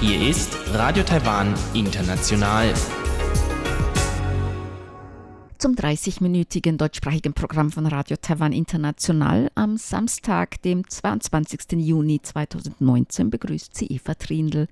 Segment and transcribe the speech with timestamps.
[0.00, 2.72] Hier ist Radio Taiwan International.
[5.58, 11.72] Zum 30-minütigen deutschsprachigen Programm von Radio Taiwan International am Samstag, dem 22.
[11.72, 14.68] Juni 2019, begrüßt sie Eva Trindl.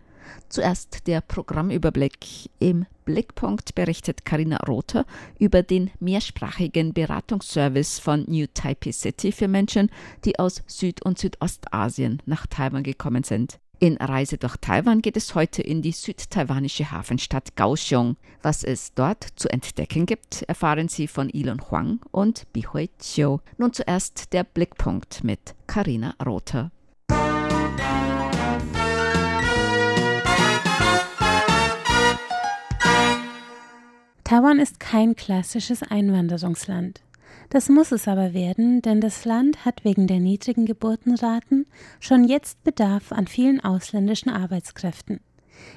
[0.48, 5.06] Zuerst der Programmüberblick im Blickpunkt berichtet Karina Rother
[5.38, 9.90] über den mehrsprachigen Beratungsservice von New Taipei City für Menschen,
[10.24, 13.58] die aus Süd- und Südostasien nach Taiwan gekommen sind.
[13.80, 18.16] In Reise durch Taiwan geht es heute in die südtaiwanische Hafenstadt Kaohsiung.
[18.40, 23.38] Was es dort zu entdecken gibt, erfahren Sie von Ilon Huang und Bihui Chiu.
[23.58, 26.70] Nun zuerst der Blickpunkt mit Karina Rother.
[34.34, 37.02] Taiwan ist kein klassisches Einwanderungsland.
[37.50, 41.66] Das muss es aber werden, denn das Land hat wegen der niedrigen Geburtenraten
[42.00, 45.20] schon jetzt Bedarf an vielen ausländischen Arbeitskräften.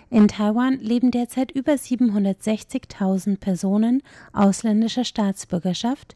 [0.10, 4.02] In Taiwan leben derzeit über 760.000 Personen
[4.34, 6.16] ausländischer Staatsbürgerschaft.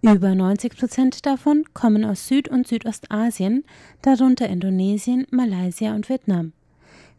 [0.00, 3.64] Über 90 Prozent davon kommen aus Süd- und Südostasien,
[4.00, 6.54] darunter Indonesien, Malaysia und Vietnam.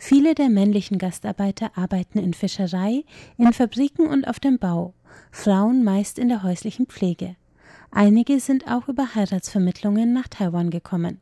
[0.05, 3.05] Viele der männlichen Gastarbeiter arbeiten in Fischerei,
[3.37, 4.93] in Fabriken und auf dem Bau,
[5.31, 7.37] Frauen meist in der häuslichen Pflege.
[7.89, 11.21] Einige sind auch über Heiratsvermittlungen nach Taiwan gekommen.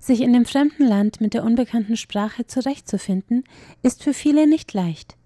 [0.00, 3.44] Sich in dem fremden Land mit der unbekannten Sprache zurechtzufinden,
[3.84, 5.16] ist für viele nicht leicht.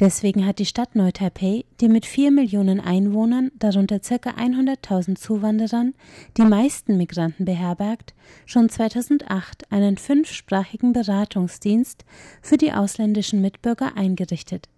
[0.00, 4.30] Deswegen hat die Stadt Neu-Taipei, die mit vier Millionen Einwohnern, darunter ca.
[4.30, 5.94] 100.000 Zuwanderern,
[6.36, 8.12] die meisten Migranten beherbergt,
[8.44, 12.04] schon 2008 einen fünfsprachigen Beratungsdienst
[12.42, 14.68] für die ausländischen Mitbürger eingerichtet.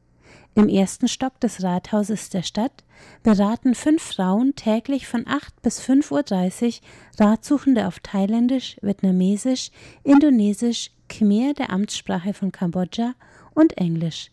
[0.55, 2.85] Im ersten Stock des Rathauses der Stadt
[3.23, 6.81] beraten fünf Frauen täglich von 8 bis 5.30
[7.21, 9.71] Uhr Ratsuchende auf Thailändisch, Vietnamesisch,
[10.03, 13.15] Indonesisch, Khmer, der Amtssprache von Kambodscha,
[13.55, 14.31] und Englisch.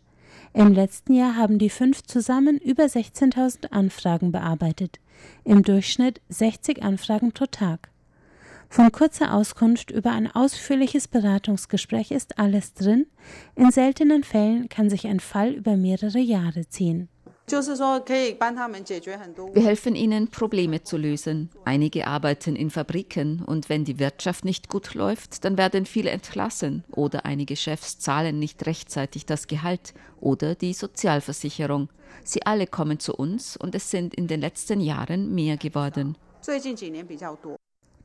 [0.53, 4.99] Im letzten Jahr haben die fünf zusammen über 16.000 Anfragen bearbeitet,
[5.43, 7.89] im Durchschnitt 60 Anfragen pro Tag.
[8.69, 13.07] Von kurzer Auskunft über ein ausführliches Beratungsgespräch ist alles drin,
[13.55, 17.09] in seltenen Fällen kann sich ein Fall über mehrere Jahre ziehen.
[17.45, 17.61] Wir
[19.63, 21.49] helfen ihnen, Probleme zu lösen.
[21.65, 26.85] Einige arbeiten in Fabriken und wenn die Wirtschaft nicht gut läuft, dann werden viele entlassen
[26.91, 31.89] oder einige Chefs zahlen nicht rechtzeitig das Gehalt oder die Sozialversicherung.
[32.23, 36.17] Sie alle kommen zu uns und es sind in den letzten Jahren mehr geworden.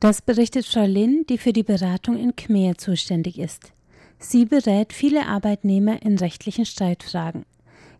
[0.01, 3.71] Das berichtet Frau Lin, die für die Beratung in Khmer zuständig ist.
[4.17, 7.45] Sie berät viele Arbeitnehmer in rechtlichen Streitfragen.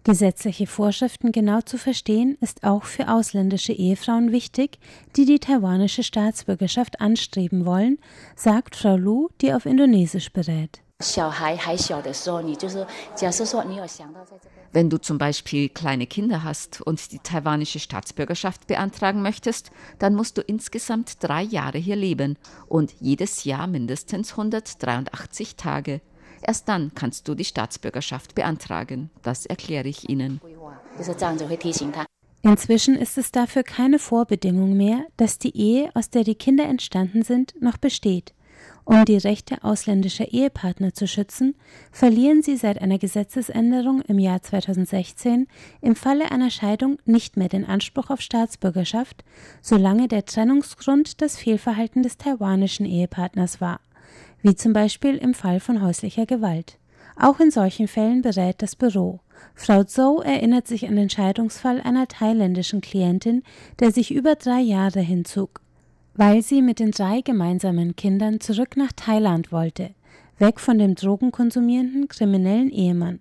[0.05, 4.79] Gesetzliche Vorschriften genau zu verstehen, ist auch für ausländische Ehefrauen wichtig,
[5.15, 7.99] die die taiwanische Staatsbürgerschaft anstreben wollen,
[8.35, 10.81] sagt Frau Lu, die auf Indonesisch berät.
[14.71, 20.37] Wenn du zum Beispiel kleine Kinder hast und die taiwanische Staatsbürgerschaft beantragen möchtest, dann musst
[20.37, 22.37] du insgesamt drei Jahre hier leben
[22.67, 26.01] und jedes Jahr mindestens 183 Tage.
[26.41, 29.09] Erst dann kannst du die Staatsbürgerschaft beantragen.
[29.21, 30.41] Das erkläre ich Ihnen.
[32.41, 37.23] Inzwischen ist es dafür keine Vorbedingung mehr, dass die Ehe, aus der die Kinder entstanden
[37.23, 38.33] sind, noch besteht.
[38.85, 41.55] Um die Rechte ausländischer Ehepartner zu schützen,
[41.91, 45.47] verlieren sie seit einer Gesetzesänderung im Jahr 2016
[45.81, 49.23] im Falle einer Scheidung nicht mehr den Anspruch auf Staatsbürgerschaft,
[49.61, 53.79] solange der Trennungsgrund das Fehlverhalten des taiwanischen Ehepartners war
[54.41, 56.77] wie zum Beispiel im Fall von häuslicher Gewalt.
[57.15, 59.19] Auch in solchen Fällen berät das Büro.
[59.55, 63.43] Frau Zhou erinnert sich an den Scheidungsfall einer thailändischen Klientin,
[63.79, 65.61] der sich über drei Jahre hinzog,
[66.15, 69.91] weil sie mit den drei gemeinsamen Kindern zurück nach Thailand wollte,
[70.37, 73.19] weg von dem drogenkonsumierenden kriminellen Ehemann.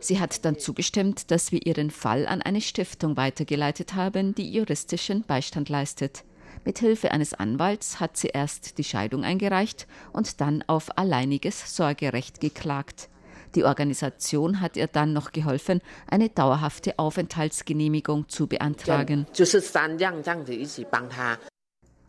[0.00, 5.22] Sie hat dann zugestimmt, dass wir ihren Fall an eine Stiftung weitergeleitet haben, die juristischen
[5.22, 6.24] Beistand leistet.
[6.64, 13.08] Mithilfe eines Anwalts hat sie erst die Scheidung eingereicht und dann auf alleiniges Sorgerecht geklagt.
[13.54, 19.26] Die Organisation hat ihr dann noch geholfen, eine dauerhafte Aufenthaltsgenehmigung zu beantragen.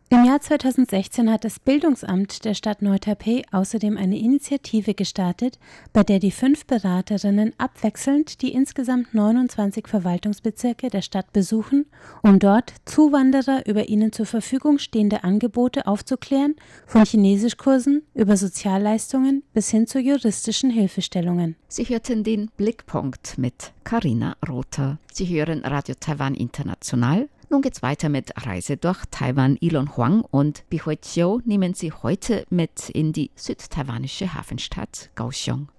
[0.10, 5.58] Im Jahr 2016 hat das Bildungsamt der Stadt Neu-Taipei außerdem eine Initiative gestartet,
[5.94, 11.88] bei der die fünf Beraterinnen abwechselnd die insgesamt 29 Verwaltungsbezirke der Stadt besuchen,
[12.22, 16.56] um dort Zuwanderer über ihnen zur Verfügung stehende Angebote aufzuklären,
[16.86, 21.56] von Chinesischkursen über Sozialleistungen bis hin zu juristischen Hilfestellungen.
[21.68, 25.00] Sie hörten den Blickpunkt mit Karina Rother.
[25.12, 29.56] Sie hören Radio Taiwan International nun geht's weiter mit Reise durch Taiwan.
[29.62, 35.70] Ilon Huang und Bihui Chiu nehmen Sie heute mit in die südtaiwanische Hafenstadt Kaohsiung.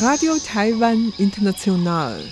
[0.00, 2.24] Radio Taiwan International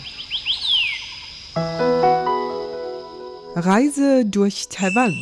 [3.56, 5.14] Reise durch Taiwan.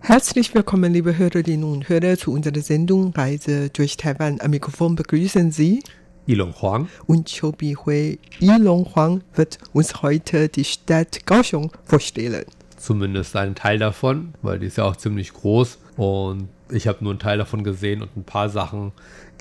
[0.00, 4.40] Herzlich willkommen, liebe Hörerinnen und Hörer, zu unserer Sendung Reise durch Taiwan.
[4.40, 5.82] Am Mikrofon begrüßen Sie
[6.26, 8.18] Ilong Huang und Chobi Hui.
[8.40, 12.44] Ilong Huang wird uns heute die Stadt Kaohsiung vorstellen.
[12.76, 17.12] Zumindest einen Teil davon, weil die ist ja auch ziemlich groß und ich habe nur
[17.12, 18.92] einen Teil davon gesehen und ein paar Sachen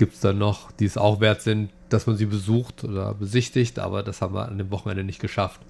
[0.01, 3.77] gibt es dann noch, die es auch wert sind, dass man sie besucht oder besichtigt,
[3.77, 5.62] aber das haben wir an dem Wochenende nicht geschafft.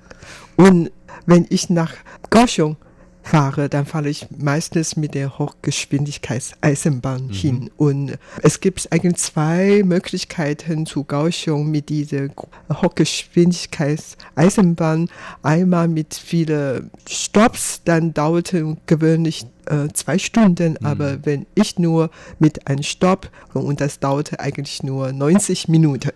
[0.56, 0.90] Und
[1.26, 1.92] wenn ich nach
[2.30, 2.78] Kaohsiung
[3.24, 7.32] fahre, dann fahre ich meistens mit der Hochgeschwindigkeitseisenbahn mhm.
[7.32, 7.70] hin.
[7.78, 12.30] Und es gibt eigentlich zwei Möglichkeiten zu Kaohsiung mit dieser
[12.72, 15.10] Hochgeschwindigkeitseisenbahn.
[15.44, 20.86] Einmal mit vielen Stops, dann dauert es gewöhnlich äh, zwei Stunden, mhm.
[20.86, 22.10] aber wenn ich nur
[22.40, 26.12] mit einem Stopp und das dauerte eigentlich nur 90 Minuten.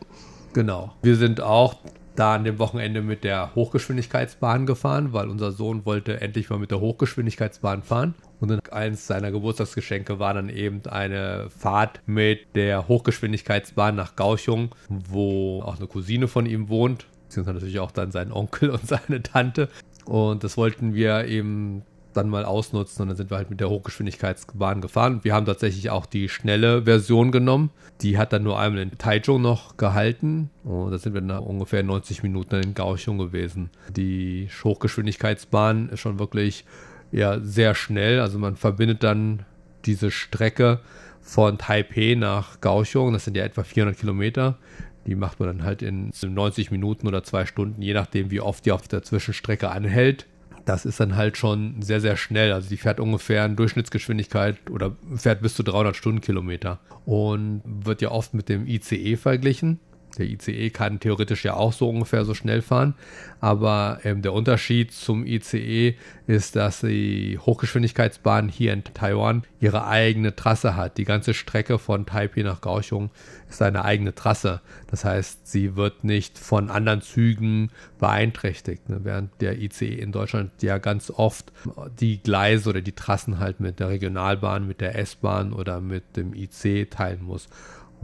[0.54, 0.94] Genau.
[1.02, 1.75] Wir sind auch
[2.16, 6.72] da an dem Wochenende mit der Hochgeschwindigkeitsbahn gefahren, weil unser Sohn wollte endlich mal mit
[6.72, 8.16] der Hochgeschwindigkeitsbahn fahren.
[8.40, 15.62] Und eins seiner Geburtstagsgeschenke war dann eben eine Fahrt mit der Hochgeschwindigkeitsbahn nach Gauchung, wo
[15.62, 19.70] auch eine Cousine von ihm wohnt, beziehungsweise natürlich auch dann sein Onkel und seine Tante.
[20.06, 21.84] Und das wollten wir eben
[22.16, 25.20] dann mal ausnutzen und dann sind wir halt mit der Hochgeschwindigkeitsbahn gefahren.
[25.24, 27.72] Wir haben tatsächlich auch die schnelle Version genommen.
[28.02, 31.84] Die hat dann nur einmal in Taichung noch gehalten und da sind wir nach ungefähr
[31.84, 33.70] 90 Minuten in Kaohsiung gewesen.
[33.96, 36.66] Die Hochgeschwindigkeitsbahn ist schon wirklich
[37.12, 38.20] ja, sehr schnell.
[38.20, 39.46] Also man verbindet dann
[39.86, 40.80] diese Strecke
[41.22, 44.58] von Taipei nach Kaohsiung, das sind ja etwa 400 Kilometer.
[45.08, 48.66] Die macht man dann halt in 90 Minuten oder zwei Stunden, je nachdem, wie oft
[48.66, 50.26] die auf der Zwischenstrecke anhält
[50.66, 52.52] das ist dann halt schon sehr, sehr schnell.
[52.52, 58.12] Also die fährt ungefähr in Durchschnittsgeschwindigkeit oder fährt bis zu 300 Stundenkilometer und wird ja
[58.12, 59.80] oft mit dem ICE verglichen.
[60.16, 62.96] Der ICE kann theoretisch ja auch so ungefähr so schnell fahren,
[63.40, 65.96] aber ähm, der Unterschied zum ICE
[66.28, 70.98] ist, dass die Hochgeschwindigkeitsbahn hier in Taiwan ihre eigene Trasse hat.
[70.98, 73.12] Die ganze Strecke von Taipei nach Kaohsiung
[73.50, 74.62] ist eine eigene Trasse.
[74.88, 79.02] Das heißt, sie wird nicht von anderen Zügen beeinträchtigt, ne?
[79.04, 81.52] während der ICE in Deutschland ja ganz oft
[82.00, 86.34] die Gleise oder die Trassen halt mit der Regionalbahn, mit der S-Bahn oder mit dem
[86.34, 87.48] IC teilen muss.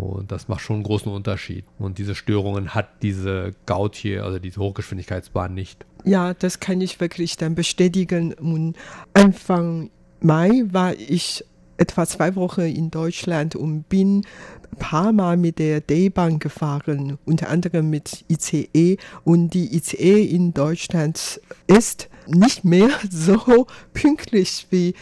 [0.02, 1.66] Und das macht schon einen großen Unterschied.
[1.80, 5.86] Und diese Störungen hat diese Gautier, also diese Hochgeschwindigkeitsbahn nicht.
[6.04, 8.34] Ja, das kann ich wirklich dann bestätigen.
[8.34, 8.76] Und
[9.14, 11.46] Anfang Mai war ich
[11.78, 14.24] etwa zwei Wochen in Deutschland und bin
[14.72, 18.98] ein paar Mal mit der D-Bahn gefahren, unter anderem mit ICE.
[19.24, 24.94] Und die ICE in Deutschland ist nicht mehr so pünktlich wie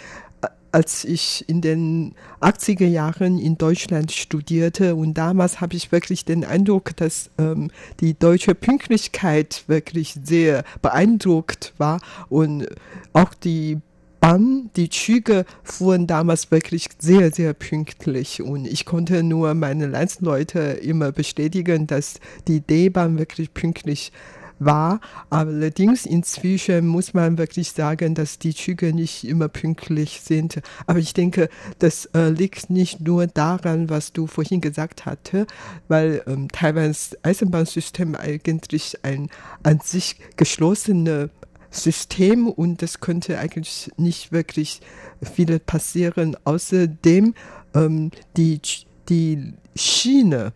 [0.72, 4.96] als ich in den 80er Jahren in Deutschland studierte.
[4.96, 11.74] Und damals habe ich wirklich den Eindruck, dass ähm, die deutsche Pünktlichkeit wirklich sehr beeindruckt
[11.78, 12.02] war.
[12.30, 12.68] Und
[13.14, 13.80] auch die
[14.20, 18.42] Bahn, die Züge fuhren damals wirklich sehr, sehr pünktlich.
[18.42, 24.12] Und ich konnte nur meine Landsleute immer bestätigen, dass die D-Bahn wirklich pünktlich
[24.60, 25.00] war.
[25.30, 30.62] Allerdings inzwischen muss man wirklich sagen, dass die Züge nicht immer pünktlich sind.
[30.86, 31.50] Aber ich denke,
[31.80, 35.48] das äh, liegt nicht nur daran, was du vorhin gesagt hatte,
[35.88, 39.30] weil ähm, Taiwans Eisenbahnsystem eigentlich ein
[39.64, 41.30] an sich geschlossenes
[41.72, 44.82] System und das könnte eigentlich nicht wirklich
[45.22, 46.36] viel passieren.
[46.44, 47.34] Außerdem
[47.76, 48.60] ähm, die,
[49.08, 50.54] die Schiene,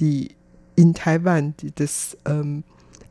[0.00, 0.34] die
[0.76, 2.64] in Taiwan, die das ähm,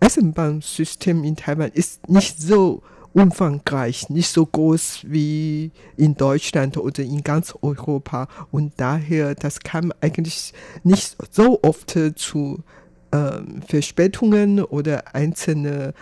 [0.03, 2.83] Eisenbahnsystem in Taiwan ist nicht so
[3.13, 8.27] umfangreich, nicht so groß wie in Deutschland oder in ganz Europa.
[8.51, 12.63] Und daher, das kam eigentlich nicht so oft zu
[13.11, 15.93] äh, Verspätungen oder einzelne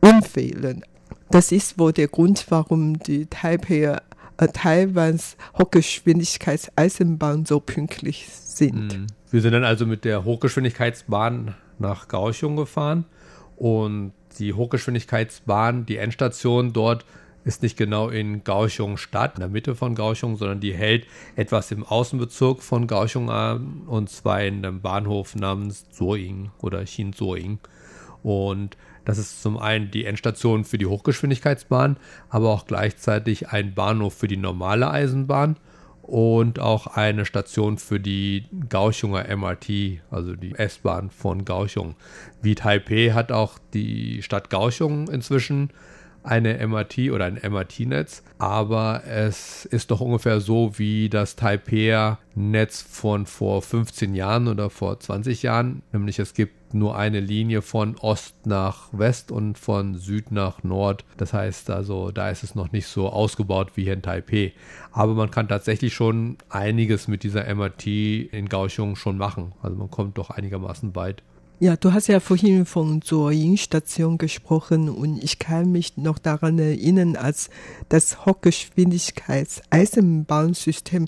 [0.00, 0.82] Unfällen.
[1.30, 3.98] Das ist wohl der Grund, warum die Taipei
[4.38, 8.96] äh, Taiwans Hochgeschwindigkeitseisenbahn so pünktlich sind.
[8.96, 9.06] Mhm.
[9.30, 13.04] Wir sind dann also mit der Hochgeschwindigkeitsbahn nach Kaohsiung gefahren
[13.56, 17.04] und die Hochgeschwindigkeitsbahn, die Endstation dort
[17.44, 21.06] ist nicht genau in Kaohsiung Stadt, in der Mitte von Kaohsiung, sondern die hält
[21.36, 27.58] etwas im Außenbezirk von Kaohsiung an und zwar in einem Bahnhof namens Zoing oder Xinzoing.
[28.22, 31.98] Und das ist zum einen die Endstation für die Hochgeschwindigkeitsbahn,
[32.30, 35.56] aber auch gleichzeitig ein Bahnhof für die normale Eisenbahn
[36.06, 41.94] und auch eine Station für die Kaohsiunger MRT, also die S-Bahn von Kaohsiung.
[42.42, 45.70] Wie Taipei hat auch die Stadt Kaohsiung inzwischen
[46.22, 53.26] eine MRT oder ein MRT-Netz, aber es ist doch ungefähr so wie das Taipei-Netz von
[53.26, 58.46] vor 15 Jahren oder vor 20 Jahren, nämlich es gibt nur eine Linie von Ost
[58.46, 61.04] nach West und von Süd nach Nord.
[61.16, 64.52] Das heißt also, da ist es noch nicht so ausgebaut wie hier in Taipei.
[64.92, 69.52] Aber man kann tatsächlich schon einiges mit dieser MRT in Kaohsiung schon machen.
[69.62, 71.22] Also man kommt doch einigermaßen weit.
[71.60, 76.58] Ja, du hast ja vorhin von zur Station gesprochen und ich kann mich noch daran
[76.58, 77.48] erinnern, als
[77.88, 81.06] das Hochgeschwindigkeits-Eisenbahnsystem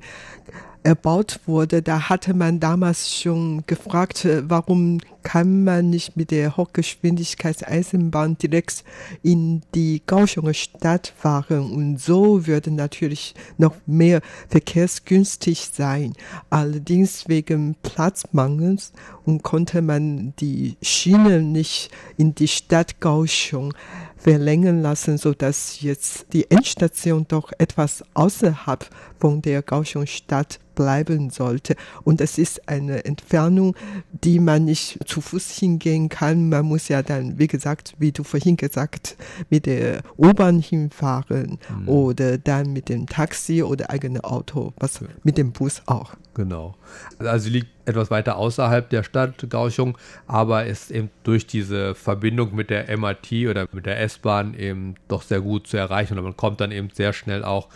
[0.87, 6.57] erbaut wurde, da hatte man damals schon gefragt, äh, warum kann man nicht mit der
[6.57, 8.85] Hochgeschwindigkeitseisenbahn direkt
[9.25, 16.12] in die Kaohsiunger Stadt fahren und so würde natürlich noch mehr verkehrsgünstig sein.
[16.50, 18.93] Allerdings wegen Platzmangels
[19.25, 23.75] und konnte man die Schienen nicht in die Stadt Kaohsiung
[24.16, 28.88] verlängern lassen, so dass jetzt die Endstation doch etwas außerhalb
[29.19, 31.75] von der Kaohsiung-Stadt bleiben sollte.
[32.04, 33.75] Und es ist eine Entfernung,
[34.12, 36.49] die man nicht zu Fuß hingehen kann.
[36.49, 39.16] Man muss ja dann, wie gesagt, wie du vorhin gesagt,
[39.50, 41.88] mit der U-Bahn hinfahren mhm.
[41.88, 46.14] oder dann mit dem Taxi oder eigene Auto, was mit dem Bus auch.
[46.35, 46.76] Genau.
[47.18, 52.54] Also sie liegt etwas weiter außerhalb der Stadt Kaohsiung, aber ist eben durch diese Verbindung
[52.54, 56.37] mit der MRT oder mit der S-Bahn eben doch sehr gut zu erreichen und man
[56.37, 57.68] kommt dann eben sehr schnell auch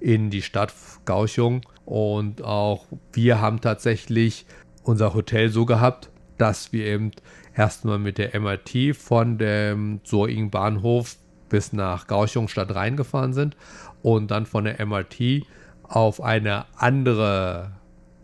[0.00, 0.72] in die Stadt
[1.04, 4.44] Kaohsiung und auch wir haben tatsächlich
[4.82, 7.12] unser Hotel so gehabt, dass wir eben
[7.56, 11.16] erstmal mit der MRT von dem Soing Bahnhof
[11.48, 13.56] bis nach Kaohsiung Stadt reingefahren sind
[14.02, 15.46] und dann von der MRT
[15.82, 17.72] auf eine andere,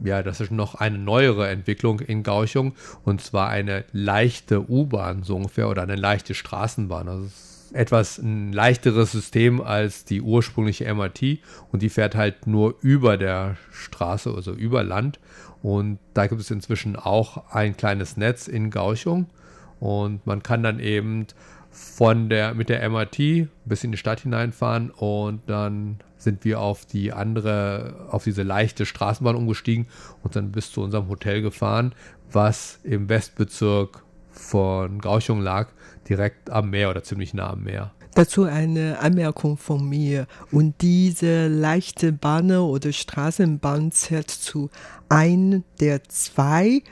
[0.04, 5.36] ja, das ist noch eine neuere Entwicklung in Kaohsiung und zwar eine leichte U-Bahn so
[5.36, 7.08] ungefähr oder eine leichte Straßenbahn.
[7.08, 7.28] Also
[7.74, 11.38] etwas ein leichteres System als die ursprüngliche MRT
[11.72, 15.18] und die fährt halt nur über der Straße, also über Land.
[15.62, 19.26] Und da gibt es inzwischen auch ein kleines Netz in Gauchung.
[19.80, 21.26] Und man kann dann eben
[21.70, 24.90] von der mit der MRT bis in die Stadt hineinfahren.
[24.90, 29.86] Und dann sind wir auf die andere, auf diese leichte Straßenbahn umgestiegen
[30.22, 31.94] und dann bis zu unserem Hotel gefahren,
[32.30, 35.68] was im Westbezirk von Gauchung lag
[36.08, 37.92] direkt am Meer oder ziemlich nah am Meer.
[38.14, 40.26] Dazu eine Anmerkung von mir.
[40.52, 44.70] Und diese leichte Bahn oder Straßenbahn zählt zu
[45.08, 46.82] ein der zwei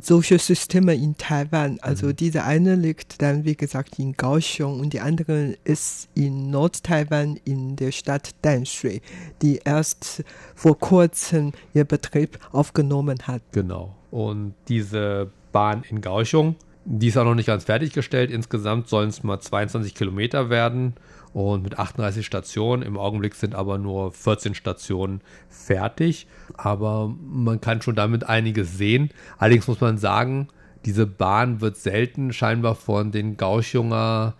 [0.00, 1.78] solche Systeme in Taiwan.
[1.80, 2.16] Also mhm.
[2.16, 7.76] diese eine liegt dann, wie gesagt, in Kaohsiung und die andere ist in Nord-Taiwan in
[7.76, 9.00] der Stadt Danshui,
[9.42, 13.42] die erst vor kurzem ihr Betrieb aufgenommen hat.
[13.52, 13.94] Genau.
[14.10, 18.30] Und diese Bahn in Kaohsiung die ist auch noch nicht ganz fertiggestellt.
[18.30, 20.94] Insgesamt sollen es mal 22 Kilometer werden
[21.32, 22.82] und mit 38 Stationen.
[22.82, 26.26] Im Augenblick sind aber nur 14 Stationen fertig.
[26.56, 29.10] Aber man kann schon damit einiges sehen.
[29.38, 30.48] Allerdings muss man sagen,
[30.84, 34.34] diese Bahn wird selten scheinbar von den Gauchjunger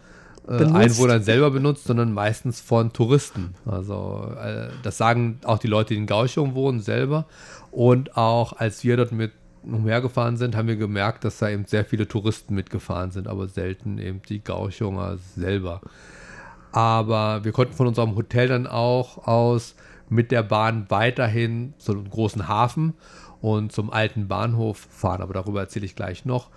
[0.47, 3.55] äh, Einwohnern selber benutzt, sondern meistens von Touristen.
[3.65, 7.27] Also äh, das sagen auch die Leute, die in Gauchung wohnen, selber.
[7.71, 9.33] Und auch als wir dort mit
[9.67, 13.99] umhergefahren sind, haben wir gemerkt, dass da eben sehr viele Touristen mitgefahren sind, aber selten
[13.99, 15.81] eben die Gauchunger selber.
[16.73, 19.77] Aber wir konnten von unserem Hotel dann auch aus
[20.09, 22.95] mit der Bahn weiterhin zum großen Hafen
[23.41, 25.23] und zum alten Bahnhof fahren.
[25.23, 26.51] Aber darüber erzähle ich gleich noch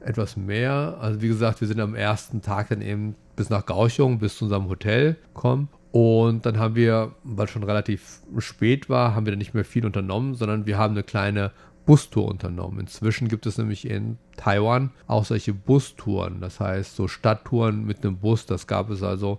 [0.00, 0.96] etwas mehr.
[1.00, 4.44] Also wie gesagt, wir sind am ersten Tag dann eben bis nach Gauchung, bis zu
[4.44, 5.68] unserem Hotel gekommen.
[5.90, 9.64] Und dann haben wir, weil es schon relativ spät war, haben wir dann nicht mehr
[9.64, 11.50] viel unternommen, sondern wir haben eine kleine
[11.88, 12.80] Bustour unternommen.
[12.80, 18.18] Inzwischen gibt es nämlich in Taiwan auch solche Bustouren, das heißt so Stadttouren mit einem
[18.18, 18.44] Bus.
[18.44, 19.38] Das gab es also,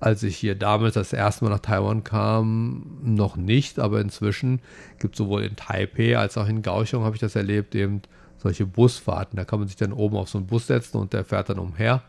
[0.00, 4.60] als ich hier damals das erste Mal nach Taiwan kam, noch nicht, aber inzwischen
[4.98, 8.00] gibt es sowohl in Taipei als auch in Kaohsiung, habe ich das erlebt, eben
[8.38, 9.36] solche Busfahrten.
[9.36, 11.58] Da kann man sich dann oben auf so einen Bus setzen und der fährt dann
[11.58, 12.02] umher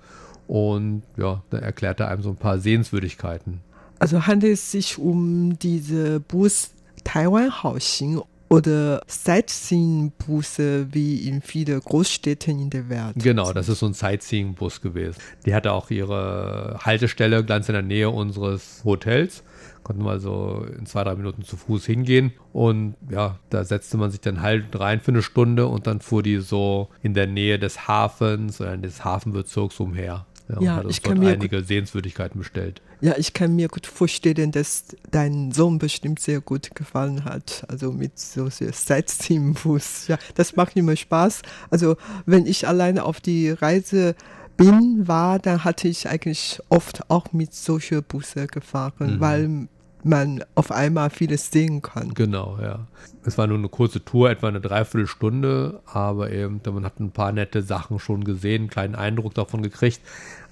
[0.48, 3.60] Und ja, da erklärt er einem so ein paar Sehenswürdigkeiten.
[4.00, 6.72] Also handelt es sich um diese Bus
[7.04, 13.16] Taiwan Haoxing oder Sightseeing-Busse wie in vielen Großstädten in der Welt.
[13.16, 15.20] Genau, das ist so ein Sightseeing-Bus gewesen.
[15.46, 19.44] Die hatte auch ihre Haltestelle ganz in der Nähe unseres Hotels.
[19.84, 22.34] Konnten wir also in zwei, drei Minuten zu Fuß hingehen.
[22.54, 26.24] Und ja, da setzte man sich dann halt rein für eine Stunde und dann fuhr
[26.24, 30.26] die so in der Nähe des Hafens oder des Hafenbezirks umher.
[30.48, 32.82] Ja, ja ich kann mir einige Sehenswürdigkeiten bestellt.
[33.02, 37.66] Ja, ich kann mir gut vorstellen, dass dein Sohn bestimmt sehr gut gefallen hat.
[37.68, 40.08] Also mit so Sightseeing-Bus.
[40.08, 41.42] Ja, das macht immer Spaß.
[41.70, 44.16] Also wenn ich alleine auf die Reise
[44.58, 49.20] bin, war, dann hatte ich eigentlich oft auch mit solchen Busse gefahren, mhm.
[49.20, 49.68] weil
[50.06, 52.14] man auf einmal vieles sehen kann.
[52.14, 52.88] Genau, ja.
[53.26, 57.32] Es war nur eine kurze Tour, etwa eine Dreiviertelstunde, aber eben, man hat ein paar
[57.32, 60.00] nette Sachen schon gesehen, einen kleinen Eindruck davon gekriegt.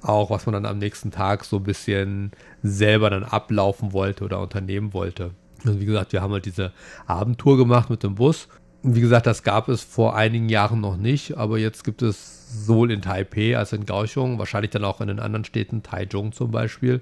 [0.01, 2.31] Auch was man dann am nächsten Tag so ein bisschen
[2.63, 5.31] selber dann ablaufen wollte oder unternehmen wollte.
[5.65, 6.73] Also wie gesagt, wir haben halt diese
[7.05, 8.47] Abendtour gemacht mit dem Bus.
[8.81, 12.91] Wie gesagt, das gab es vor einigen Jahren noch nicht, aber jetzt gibt es sowohl
[12.91, 17.01] in Taipei als in Kaohsiung, wahrscheinlich dann auch in den anderen Städten, Taichung zum Beispiel,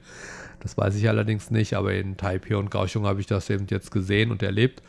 [0.62, 3.92] das weiß ich allerdings nicht, aber in Taipei und Kaohsiung habe ich das eben jetzt
[3.92, 4.82] gesehen und erlebt.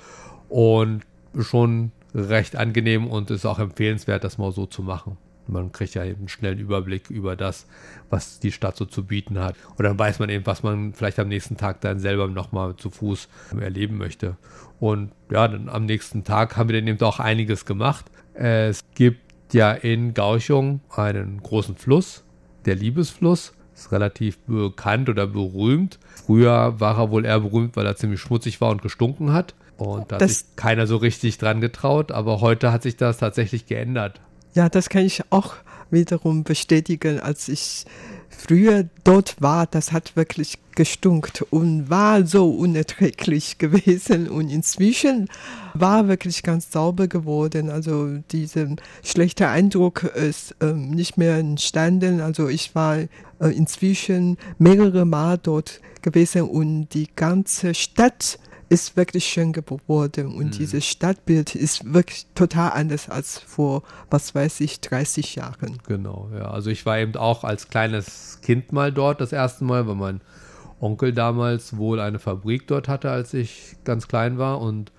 [0.48, 1.02] Und
[1.40, 5.16] schon recht angenehm und ist auch empfehlenswert, das mal so zu machen.
[5.48, 7.66] Man kriegt ja eben einen schnellen Überblick über das,
[8.10, 9.56] was die Stadt so zu bieten hat.
[9.76, 12.90] Und dann weiß man eben, was man vielleicht am nächsten Tag dann selber nochmal zu
[12.90, 14.36] Fuß erleben möchte.
[14.78, 18.06] Und ja, dann am nächsten Tag haben wir dann eben auch einiges gemacht.
[18.34, 22.24] Es gibt ja in Kaohsiung einen großen Fluss,
[22.64, 25.98] der Liebesfluss ist relativ bekannt oder berühmt.
[26.26, 29.54] Früher war er wohl eher berühmt, weil er ziemlich schmutzig war und gestunken hat.
[29.76, 32.12] Und da hat sich keiner so richtig dran getraut.
[32.12, 34.20] Aber heute hat sich das tatsächlich geändert.
[34.54, 35.54] Ja, das kann ich auch
[35.92, 37.84] wiederum bestätigen, als ich
[38.28, 44.28] früher dort war, das hat wirklich gestunkt und war so unerträglich gewesen.
[44.28, 45.28] Und inzwischen
[45.74, 47.70] war wirklich ganz sauber geworden.
[47.70, 48.68] Also dieser
[49.02, 52.20] schlechte Eindruck ist ähm, nicht mehr entstanden.
[52.20, 53.08] Also ich war äh,
[53.40, 58.38] inzwischen mehrere Mal dort gewesen und die ganze Stadt
[58.72, 60.50] ist wirklich schön geworden und mhm.
[60.52, 65.78] dieses Stadtbild ist wirklich total anders als vor, was weiß ich, 30 Jahren.
[65.86, 66.50] Genau, ja.
[66.50, 70.20] Also ich war eben auch als kleines Kind mal dort das erste Mal, weil mein
[70.80, 74.90] Onkel damals wohl eine Fabrik dort hatte, als ich ganz klein war und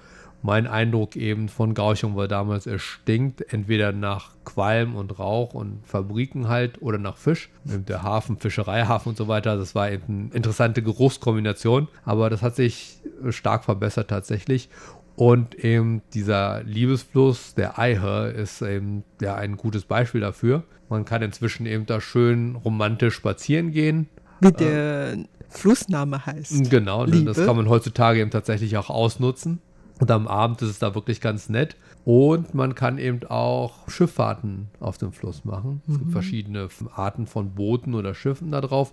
[0.44, 5.80] mein Eindruck eben von Gauchung war damals, es stinkt entweder nach Qualm und Rauch und
[5.86, 7.50] Fabriken halt oder nach Fisch.
[7.64, 9.56] Der Hafen, Fischereihafen und so weiter.
[9.56, 11.88] Das war eben eine interessante Geruchskombination.
[12.04, 12.98] Aber das hat sich
[13.30, 14.68] stark verbessert tatsächlich.
[15.16, 20.64] Und eben dieser Liebesfluss, der Eihe, ist eben ja ein gutes Beispiel dafür.
[20.90, 24.10] Man kann inzwischen eben da schön romantisch spazieren gehen.
[24.42, 26.70] Wie der äh, Flussname heißt.
[26.70, 27.32] Genau, Liebe.
[27.32, 29.62] das kann man heutzutage eben tatsächlich auch ausnutzen.
[30.04, 31.78] Und am Abend ist es da wirklich ganz nett.
[32.04, 35.82] Und man kann eben auch Schifffahrten auf dem Fluss machen.
[35.88, 36.12] Es gibt mhm.
[36.12, 38.92] verschiedene Arten von Booten oder Schiffen da drauf.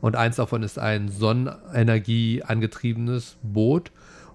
[0.00, 3.90] Und eins davon ist ein Sonnenenergie angetriebenes Boot.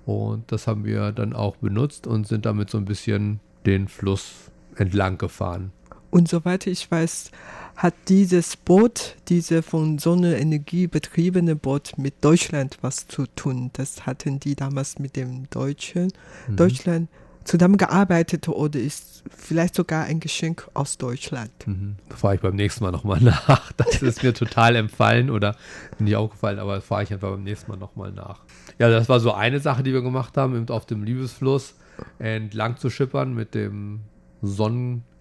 [0.05, 4.51] Und das haben wir dann auch benutzt und sind damit so ein bisschen den Fluss
[4.75, 5.71] entlang gefahren.
[6.11, 7.31] Und soweit ich weiß,
[7.75, 13.69] hat dieses Boot, diese von Sonnenenergie betriebene Boot mit Deutschland was zu tun.
[13.73, 16.11] Das hatten die damals mit dem Deutschen,
[16.47, 16.55] mhm.
[16.57, 17.09] Deutschland
[17.45, 21.51] zusammengearbeitet oder ist vielleicht sogar ein Geschenk aus Deutschland.
[21.65, 21.95] Mhm.
[22.09, 23.71] Fahre ich beim nächsten Mal nochmal nach.
[23.73, 25.55] Das ist mir total empfallen oder
[25.99, 28.41] nicht aufgefallen, aber fahre ich einfach beim nächsten Mal nochmal nach.
[28.77, 31.75] Ja, das war so eine Sache, die wir gemacht haben, eben auf dem Liebesfluss
[32.19, 34.01] entlang zu schippern mit dem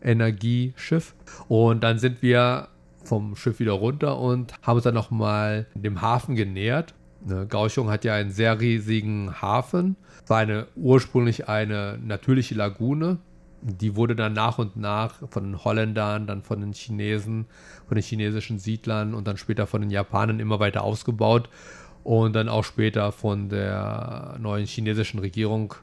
[0.01, 1.15] Sonnenenergieschiff.
[1.49, 2.69] Und dann sind wir
[3.05, 6.95] vom Schiff wieder runter und haben uns dann nochmal dem Hafen genähert.
[7.25, 9.97] Ne, Gauchung hat ja einen sehr riesigen Hafen.
[10.27, 13.19] War eine, ursprünglich eine natürliche Lagune.
[13.61, 17.47] Die wurde dann nach und nach von den Holländern, dann von den Chinesen,
[17.89, 21.49] von den chinesischen Siedlern und dann später von den Japanern immer weiter ausgebaut
[22.05, 25.75] und dann auch später von der neuen chinesischen Regierung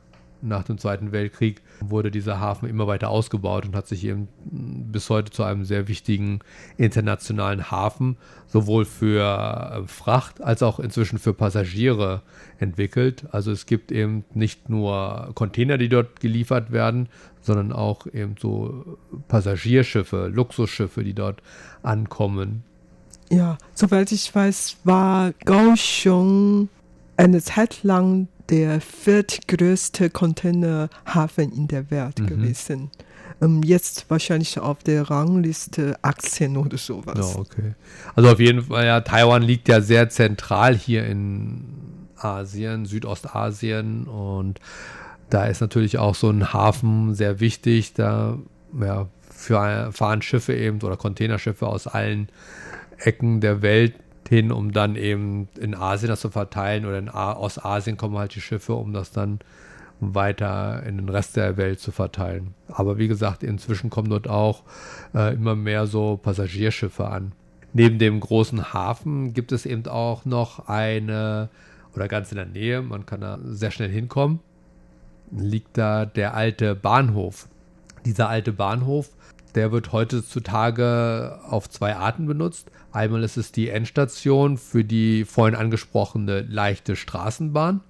[0.42, 4.28] nach dem Zweiten Weltkrieg wurde dieser Hafen immer weiter ausgebaut und hat sich eben
[4.92, 6.40] bis heute zu einem sehr wichtigen
[6.78, 8.18] internationalen Hafen,
[8.48, 9.24] sowohl für
[9.84, 12.22] äh, Fracht als auch inzwischen für Passagiere
[12.60, 13.26] entwickelt.
[13.32, 17.10] Also es gibt eben nicht nur Container, die dort geliefert werden,
[17.42, 21.42] sondern auch eben so Passagierschiffe, Luxusschiffe, die dort
[21.84, 22.64] ankommen.
[23.30, 26.70] Ja, soweit ich weiß, war Kaohsiung
[27.18, 32.28] eine Zeit lang der viertgrößte Containerhafen in der Welt mhm.
[32.28, 32.92] gewesen.
[33.42, 37.34] ähm, jetzt wahrscheinlich auf der Rangliste 18 oder sowas.
[37.34, 37.74] Ja, okay.
[38.16, 41.66] Also auf jeden Fall, ja, Taiwan liegt ja sehr zentral hier in
[42.18, 44.60] Asien, Südostasien und
[45.30, 47.94] da ist natürlich auch so ein Hafen sehr wichtig.
[47.94, 48.38] Da
[48.80, 52.30] ja, für, fahren Schiffe eben oder Containerschiffe aus allen
[52.98, 53.96] Ecken der Welt
[54.28, 58.36] hin, um dann eben in Asien das zu verteilen oder in aus Asien kommen halt
[58.36, 59.40] die Schiffe, um das dann
[60.00, 62.54] weiter in den Rest der Welt zu verteilen.
[62.68, 64.64] Aber wie gesagt, inzwischen kommen dort auch
[65.14, 67.32] äh, immer mehr so Passagierschiffe an.
[67.74, 71.50] Neben dem großen Hafen gibt es eben auch noch eine,
[71.94, 74.40] oder ganz in der Nähe, man kann da sehr schnell hinkommen,
[75.32, 77.48] liegt da der alte Bahnhof.
[78.06, 79.10] Dieser alte Bahnhof,
[79.56, 82.72] der wird heutzutage auf zwei Arten benutzt.
[82.92, 87.82] Einmal ist es die Endstation für die vorhin angesprochene leichte Straßenbahn.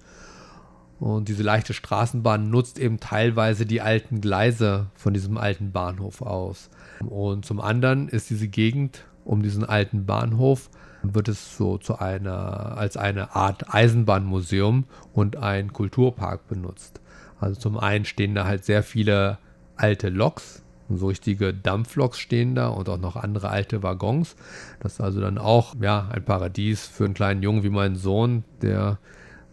[1.00, 6.70] Und diese leichte Straßenbahn nutzt eben teilweise die alten Gleise von diesem alten Bahnhof aus.
[7.06, 10.70] Und zum anderen ist diese Gegend um diesen alten Bahnhof
[11.02, 17.02] wird es so zu einer als eine Art Eisenbahnmuseum und ein Kulturpark benutzt.
[17.40, 19.38] Also zum einen stehen da halt sehr viele
[19.76, 24.36] alte Loks, so richtige Dampfloks stehen da und auch noch andere alte Waggons.
[24.80, 28.44] Das ist also dann auch ja ein Paradies für einen kleinen Jungen wie meinen Sohn,
[28.62, 29.00] der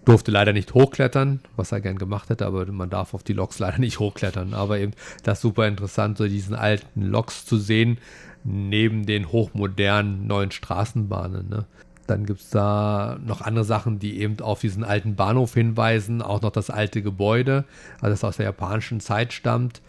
[0.05, 3.59] durfte leider nicht hochklettern, was er gern gemacht hätte, aber man darf auf die Loks
[3.61, 4.55] leider nicht hochklettern.
[4.55, 4.92] Aber eben
[5.23, 7.99] das super interessant, so diesen alten Loks zu sehen,
[8.45, 11.49] neben den hochmodernen neuen Straßenbahnen.
[11.49, 11.66] Ne?
[12.09, 16.42] Dann gibt es da noch andere Sachen, die eben auf diesen alten Bahnhof hinweisen, auch
[16.42, 17.64] noch das alte Gebäude,
[18.01, 19.81] also das aus der japanischen Zeit stammt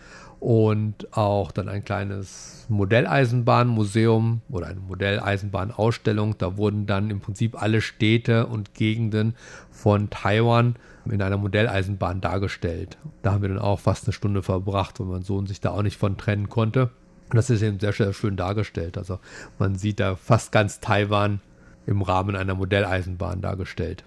[0.43, 6.38] und auch dann ein kleines Modelleisenbahnmuseum oder eine Modelleisenbahnausstellung.
[6.38, 9.36] Da wurden dann im Prinzip alle Städte und Gegenden
[9.71, 10.75] von Taiwan
[11.06, 12.97] in einer Modelleisenbahn dargestellt.
[13.21, 15.82] Da haben wir dann auch fast eine Stunde verbracht, weil mein Sohn sich da auch
[15.82, 16.89] nicht von trennen konnte.
[17.29, 18.97] Und das ist eben sehr, sehr schön dargestellt.
[18.97, 19.19] Also
[19.60, 21.39] man sieht da fast ganz Taiwan
[21.86, 24.03] im Rahmen einer Modelleisenbahn dargestellt.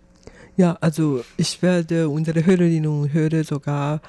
[0.58, 4.02] Ja, also ich werde unsere Hörerinnen und Hörer sogar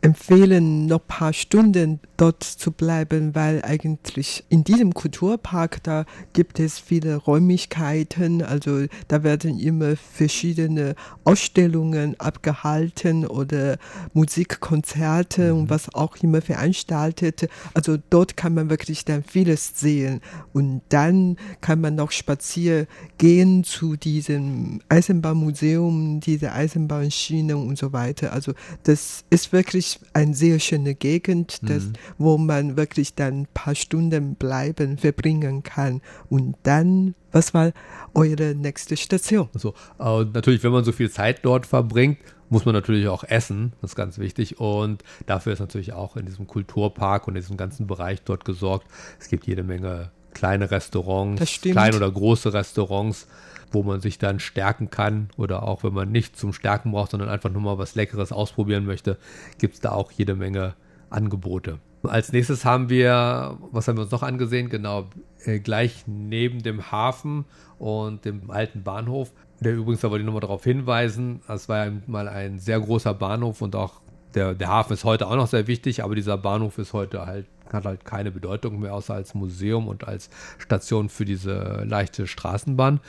[0.00, 6.58] empfehlen, noch ein paar Stunden dort zu bleiben, weil eigentlich in diesem Kulturpark, da gibt
[6.58, 10.94] es viele Räumlichkeiten, also da werden immer verschiedene
[11.24, 13.78] Ausstellungen abgehalten oder
[14.14, 15.60] Musikkonzerte mhm.
[15.60, 17.48] und was auch immer veranstaltet.
[17.74, 20.20] Also dort kann man wirklich dann vieles sehen
[20.52, 22.86] und dann kann man noch spazieren
[23.18, 28.32] gehen zu diesem Eisenbahnmuseum, diese Eisenbahnschienen und so weiter.
[28.32, 28.52] Also
[28.84, 29.75] das ist wirklich
[30.12, 35.62] eine sehr schöne Gegend, das, mhm wo man wirklich dann ein paar Stunden bleiben, verbringen
[35.62, 36.00] kann.
[36.28, 37.72] Und dann, was war
[38.14, 39.48] eure nächste Station?
[39.54, 43.72] Also, äh, natürlich, wenn man so viel Zeit dort verbringt, muss man natürlich auch essen,
[43.80, 44.60] das ist ganz wichtig.
[44.60, 48.86] Und dafür ist natürlich auch in diesem Kulturpark und in diesem ganzen Bereich dort gesorgt.
[49.18, 53.26] Es gibt jede Menge kleine Restaurants, kleine oder große Restaurants,
[53.72, 57.30] wo man sich dann stärken kann oder auch wenn man nicht zum Stärken braucht, sondern
[57.30, 59.16] einfach nur mal was Leckeres ausprobieren möchte,
[59.58, 60.74] gibt es da auch jede Menge
[61.08, 61.78] Angebote.
[62.02, 64.68] Als nächstes haben wir, was haben wir uns noch angesehen?
[64.68, 65.08] Genau,
[65.44, 67.46] äh, gleich neben dem Hafen
[67.78, 69.32] und dem alten Bahnhof.
[69.60, 73.14] Der übrigens, da wollte ich nochmal darauf hinweisen, das war ja mal ein sehr großer
[73.14, 74.02] Bahnhof und auch
[74.34, 77.46] der, der Hafen ist heute auch noch sehr wichtig, aber dieser Bahnhof ist heute halt,
[77.72, 83.00] hat halt keine Bedeutung mehr, außer als Museum und als Station für diese leichte Straßenbahn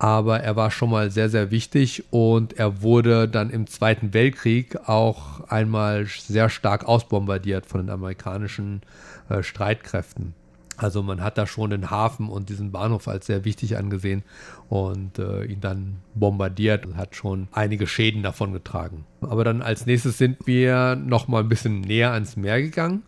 [0.00, 4.88] aber er war schon mal sehr, sehr wichtig und er wurde dann im Zweiten Weltkrieg
[4.88, 8.80] auch einmal sehr stark ausbombardiert von den amerikanischen
[9.28, 10.34] äh, Streitkräften.
[10.82, 14.22] Also man hat da schon den Hafen und diesen Bahnhof als sehr wichtig angesehen
[14.70, 19.04] und äh, ihn dann bombardiert und hat schon einige Schäden davon getragen.
[19.20, 23.02] Aber dann als nächstes sind wir noch mal ein bisschen näher ans Meer gegangen.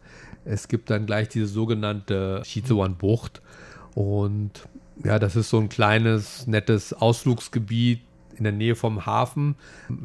[0.44, 3.40] Es gibt dann gleich diese sogenannte Shizuan-Bucht
[3.94, 4.68] und
[5.02, 8.02] ja, das ist so ein kleines, nettes Ausflugsgebiet
[8.36, 9.54] in der Nähe vom Hafen.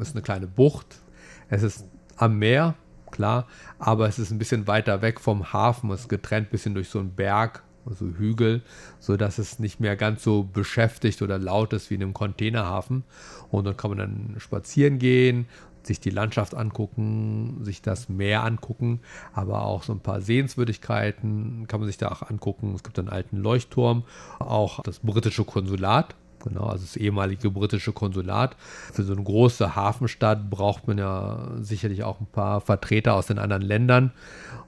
[0.00, 1.02] Es ist eine kleine Bucht.
[1.50, 1.84] Es ist
[2.16, 2.76] am Meer,
[3.10, 3.46] klar,
[3.78, 5.90] aber es ist ein bisschen weiter weg vom Hafen.
[5.90, 8.62] Es ist getrennt ein bisschen durch so einen Berg, also Hügel,
[9.00, 13.04] sodass es nicht mehr ganz so beschäftigt oder laut ist wie in einem Containerhafen.
[13.50, 15.46] Und dann kann man dann spazieren gehen
[15.88, 19.00] sich die Landschaft angucken, sich das Meer angucken,
[19.32, 22.74] aber auch so ein paar Sehenswürdigkeiten kann man sich da auch angucken.
[22.74, 24.04] Es gibt einen alten Leuchtturm,
[24.38, 26.14] auch das britische Konsulat.
[26.44, 28.56] Genau, also das ehemalige britische Konsulat.
[28.92, 33.38] Für so eine große Hafenstadt braucht man ja sicherlich auch ein paar Vertreter aus den
[33.38, 34.12] anderen Ländern.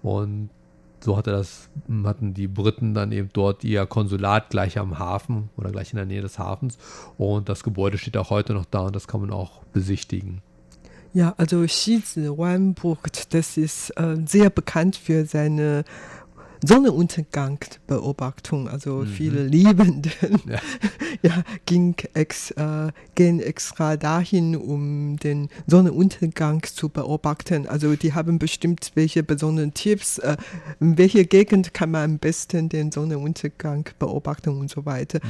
[0.03, 0.51] Und
[1.01, 1.69] so hatte das,
[2.05, 6.07] hatten die Briten dann eben dort ihr Konsulat gleich am Hafen oder gleich in der
[6.07, 6.79] Nähe des Hafens.
[7.17, 10.43] Und das Gebäude steht auch heute noch da und das kann man auch besichtigen.
[11.13, 15.85] Ja, also Shizi-Wanbucht, das ist äh, sehr bekannt für seine
[16.64, 18.68] Sonnenuntergangsbeobachtung.
[18.68, 19.07] Also Mhm.
[19.07, 20.12] viele Liebenden
[20.46, 20.59] Ja.
[21.23, 27.66] ja, ging ex, äh, gehen extra dahin, um den Sonnenuntergang zu beobachten.
[27.66, 30.37] Also die haben bestimmt welche besonderen Tipps, äh,
[30.81, 35.20] in welcher Gegend kann man am besten den Sonnenuntergang beobachten und so weiter.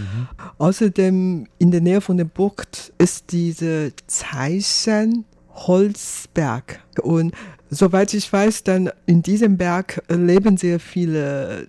[0.58, 7.32] Außerdem in der Nähe von der Bucht ist diese Zeichan Holzberg und
[7.70, 11.68] soweit ich weiß, dann in diesem Berg leben sehr viele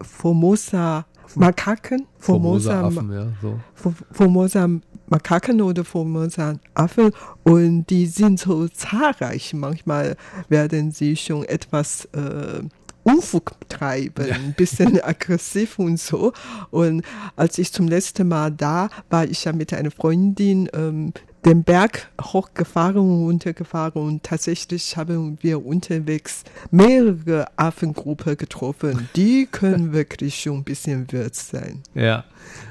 [0.00, 3.58] Formosa Makaken, Formosa Formosa, ja, so.
[3.74, 4.68] Fo- Formosa
[5.08, 7.10] Makaken oder Formosa Affen
[7.42, 9.54] und die sind so zahlreich.
[9.54, 10.16] Manchmal
[10.50, 12.62] werden sie schon etwas äh,
[13.04, 16.32] Unfug treiben, ein bisschen aggressiv und so.
[16.70, 17.02] Und
[17.34, 21.12] als ich zum letzten Mal da war, ich ja mit einer Freundin ähm,
[21.44, 29.08] den Berg hochgefahren und runtergefahren und tatsächlich haben wir unterwegs mehrere Affengruppen getroffen.
[29.16, 31.82] Die können wirklich schon ein bisschen wild sein.
[31.94, 32.24] Ja,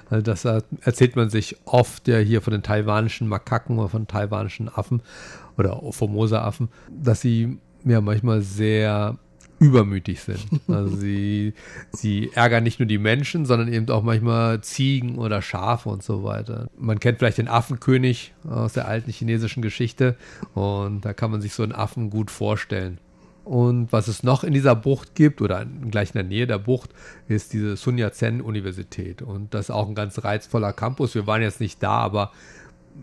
[0.09, 4.07] also das äh, erzählt man sich oft ja hier von den taiwanischen Makaken oder von
[4.07, 5.01] taiwanischen Affen
[5.57, 9.17] oder Formosa-Affen, dass sie ja manchmal sehr
[9.61, 10.43] übermütig sind.
[10.67, 11.53] Also sie,
[11.91, 16.23] sie ärgern nicht nur die Menschen, sondern eben auch manchmal Ziegen oder Schafe und so
[16.23, 16.67] weiter.
[16.79, 20.17] Man kennt vielleicht den Affenkönig aus der alten chinesischen Geschichte
[20.55, 22.97] und da kann man sich so einen Affen gut vorstellen.
[23.43, 26.89] Und was es noch in dieser Bucht gibt, oder gleich in der Nähe der Bucht,
[27.27, 29.21] ist diese Sun Yat-sen-Universität.
[29.21, 31.13] Und das ist auch ein ganz reizvoller Campus.
[31.13, 32.31] Wir waren jetzt nicht da, aber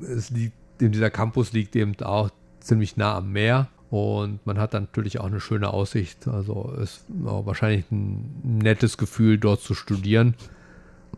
[0.01, 3.69] es liegt, dieser Campus liegt eben auch ziemlich nah am Meer.
[3.91, 6.29] Und man hat dann natürlich auch eine schöne Aussicht.
[6.29, 10.35] Also ist wahrscheinlich ein nettes Gefühl, dort zu studieren,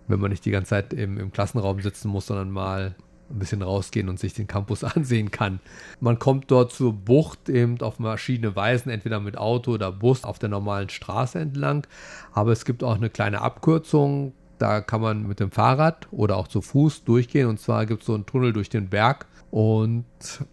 [0.06, 2.94] wenn man nicht die ganze Zeit im, im Klassenraum sitzen muss, sondern mal
[3.30, 5.60] ein bisschen rausgehen und sich den Campus ansehen kann.
[6.00, 10.38] Man kommt dort zur Bucht eben auf verschiedene Weisen, entweder mit Auto oder Bus auf
[10.38, 11.86] der normalen Straße entlang.
[12.32, 14.32] Aber es gibt auch eine kleine Abkürzung.
[14.58, 17.48] Da kann man mit dem Fahrrad oder auch zu Fuß durchgehen.
[17.48, 19.26] Und zwar gibt es so einen Tunnel durch den Berg.
[19.50, 20.04] Und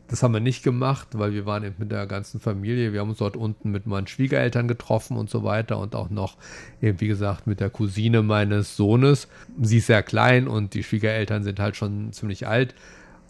[0.08, 2.94] das haben wir nicht gemacht, weil wir waren eben mit der ganzen Familie.
[2.94, 6.36] Wir haben uns dort unten mit meinen Schwiegereltern getroffen und so weiter und auch noch
[6.82, 9.28] eben, wie gesagt, mit der Cousine meines Sohnes.
[9.62, 12.74] Sie ist sehr klein und die Schwiegereltern sind halt schon ziemlich alt.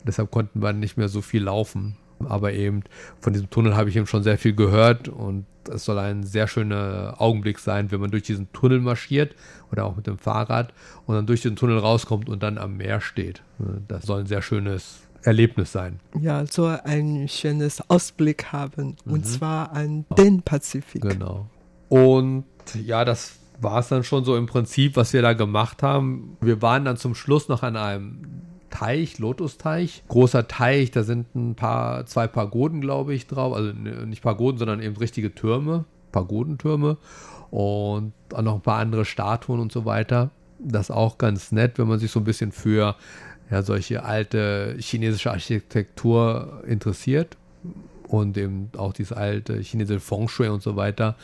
[0.05, 1.97] Deshalb konnten wir nicht mehr so viel laufen.
[2.25, 2.83] Aber eben
[3.19, 6.47] von diesem Tunnel habe ich eben schon sehr viel gehört und es soll ein sehr
[6.47, 9.35] schöner Augenblick sein, wenn man durch diesen Tunnel marschiert
[9.71, 10.73] oder auch mit dem Fahrrad
[11.05, 13.43] und dann durch den Tunnel rauskommt und dann am Meer steht.
[13.87, 15.99] Das soll ein sehr schönes Erlebnis sein.
[16.19, 21.01] Ja, so ein schönes Ausblick haben und zwar an den Pazifik.
[21.01, 21.47] Genau.
[21.89, 26.37] Und ja, das war es dann schon so im Prinzip, was wir da gemacht haben.
[26.39, 28.21] Wir waren dann zum Schluss noch an einem
[28.69, 34.21] Teich, Lotusteich, großer Teich, da sind ein paar, zwei Pagoden, glaube ich, drauf, also nicht
[34.21, 36.97] Pagoden, sondern eben richtige Türme, Pagodentürme
[37.51, 40.31] und auch noch ein paar andere Statuen und so weiter.
[40.59, 42.95] Das ist auch ganz nett, wenn man sich so ein bisschen für
[43.49, 47.37] ja, solche alte chinesische Architektur interessiert
[48.07, 51.15] und eben auch diese alte chinesische Feng Shui und so weiter.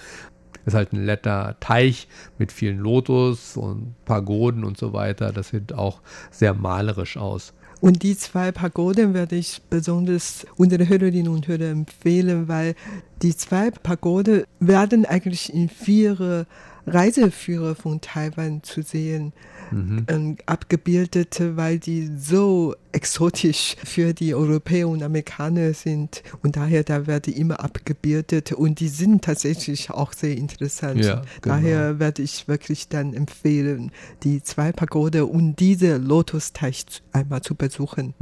[0.66, 2.08] Ist halt ein netter Teich
[2.38, 5.34] mit vielen Lotus und Pagoden und so weiter.
[5.34, 7.54] Das sieht auch sehr malerisch aus.
[7.82, 12.76] Und die zwei Pagoden werde ich besonders unsere Hörerinnen und Hörer empfehlen, weil
[13.22, 16.46] die zwei Pagoden werden eigentlich in vier
[16.88, 19.34] Reiseführer von Taiwan zu sehen
[19.72, 26.24] ähm, abgebildet, weil die so exotisch für die Europäer und Amerikaner sind.
[26.42, 31.04] Und daher, da werde immer abgebildet und die sind tatsächlich auch sehr interessant.
[31.04, 31.56] Ja, genau.
[31.56, 33.92] Daher werde ich wirklich dann empfehlen,
[34.24, 38.14] die zwei Pagode und diese Lotusteich einmal zu besuchen.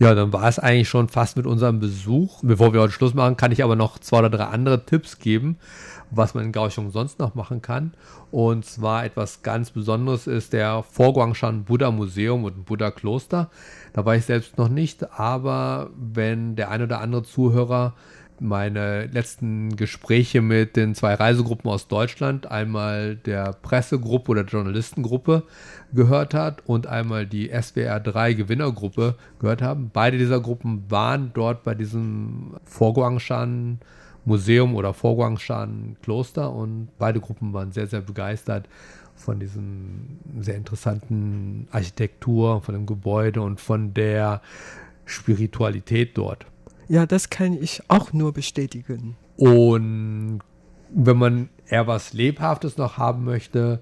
[0.00, 2.40] Ja, dann war es eigentlich schon fast mit unserem Besuch.
[2.42, 5.58] Bevor wir heute Schluss machen, kann ich aber noch zwei oder drei andere Tipps geben,
[6.10, 7.94] was man in Kaohsiung sonst noch machen kann.
[8.30, 13.50] Und zwar etwas ganz Besonderes ist der Vorguangshan Buddha Museum und Buddha Kloster.
[13.92, 17.94] Da war ich selbst noch nicht, aber wenn der ein oder andere Zuhörer
[18.40, 25.42] meine letzten Gespräche mit den zwei Reisegruppen aus Deutschland, einmal der Pressegruppe oder der Journalistengruppe
[25.92, 29.90] gehört hat und einmal die SWR 3 Gewinnergruppe gehört haben.
[29.92, 33.80] Beide dieser Gruppen waren dort bei diesem Vorguangshan
[34.24, 38.68] Museum oder Vorguangshan Kloster und beide Gruppen waren sehr, sehr begeistert
[39.16, 44.40] von diesem sehr interessanten Architektur, von dem Gebäude und von der
[45.04, 46.46] Spiritualität dort.
[46.88, 49.16] Ja, das kann ich auch nur bestätigen.
[49.36, 50.40] Und
[50.90, 53.80] wenn man eher was Lebhaftes noch haben möchte,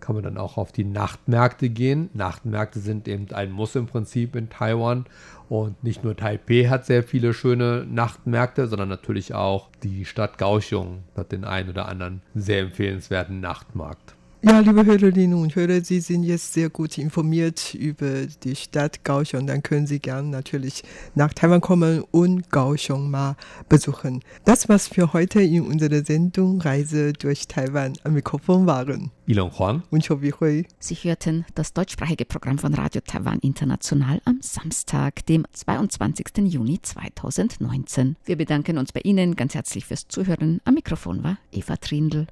[0.00, 2.10] kann man dann auch auf die Nachtmärkte gehen.
[2.14, 5.06] Nachtmärkte sind eben ein Muss im Prinzip in Taiwan.
[5.48, 11.04] Und nicht nur Taipei hat sehr viele schöne Nachtmärkte, sondern natürlich auch die Stadt Kaohsiung
[11.16, 14.17] hat den einen oder anderen sehr empfehlenswerten Nachtmarkt.
[14.40, 19.48] Ja, liebe Hörerinnen und Hörer, Sie sind jetzt sehr gut informiert über die Stadt Kaohsiung.
[19.48, 20.84] Dann können Sie gerne natürlich
[21.16, 23.36] nach Taiwan kommen und Kaohsiung mal
[23.68, 24.22] besuchen.
[24.44, 27.94] Das war's für heute in unserer Sendung Reise durch Taiwan.
[28.04, 30.66] Am Mikrofon waren Ilon Huang und Chobi Hui.
[30.78, 36.26] Sie hörten das deutschsprachige Programm von Radio Taiwan International am Samstag, dem 22.
[36.44, 38.14] Juni 2019.
[38.24, 40.60] Wir bedanken uns bei Ihnen ganz herzlich fürs Zuhören.
[40.64, 42.28] Am Mikrofon war Eva Trindl.